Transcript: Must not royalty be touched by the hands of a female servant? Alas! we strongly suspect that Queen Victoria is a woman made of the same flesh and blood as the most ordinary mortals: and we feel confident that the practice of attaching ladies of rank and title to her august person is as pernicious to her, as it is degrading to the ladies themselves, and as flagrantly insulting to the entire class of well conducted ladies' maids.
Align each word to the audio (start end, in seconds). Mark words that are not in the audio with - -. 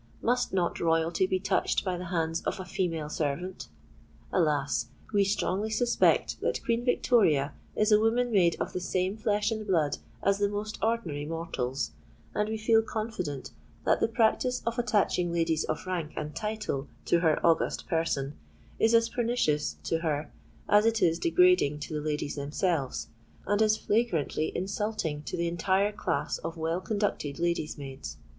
Must 0.23 0.51
not 0.51 0.79
royalty 0.79 1.27
be 1.27 1.39
touched 1.39 1.85
by 1.85 1.95
the 1.95 2.05
hands 2.05 2.41
of 2.41 2.59
a 2.59 2.65
female 2.65 3.07
servant? 3.07 3.67
Alas! 4.33 4.87
we 5.13 5.23
strongly 5.23 5.69
suspect 5.69 6.41
that 6.41 6.63
Queen 6.63 6.83
Victoria 6.83 7.53
is 7.75 7.91
a 7.91 7.99
woman 7.99 8.31
made 8.31 8.55
of 8.59 8.73
the 8.73 8.79
same 8.79 9.15
flesh 9.15 9.51
and 9.51 9.67
blood 9.67 9.97
as 10.23 10.39
the 10.39 10.49
most 10.49 10.79
ordinary 10.81 11.25
mortals: 11.25 11.91
and 12.33 12.49
we 12.49 12.57
feel 12.57 12.81
confident 12.81 13.51
that 13.85 13.99
the 13.99 14.07
practice 14.07 14.63
of 14.65 14.79
attaching 14.79 15.31
ladies 15.31 15.65
of 15.65 15.85
rank 15.85 16.13
and 16.17 16.35
title 16.35 16.87
to 17.05 17.19
her 17.19 17.39
august 17.45 17.87
person 17.87 18.33
is 18.79 18.95
as 18.95 19.07
pernicious 19.07 19.75
to 19.83 19.99
her, 19.99 20.33
as 20.67 20.83
it 20.83 21.03
is 21.03 21.19
degrading 21.19 21.77
to 21.79 21.93
the 21.93 22.01
ladies 22.01 22.33
themselves, 22.33 23.09
and 23.45 23.61
as 23.61 23.77
flagrantly 23.77 24.51
insulting 24.57 25.21
to 25.21 25.37
the 25.37 25.47
entire 25.47 25.91
class 25.91 26.39
of 26.39 26.57
well 26.57 26.81
conducted 26.81 27.37
ladies' 27.37 27.77
maids. 27.77 28.17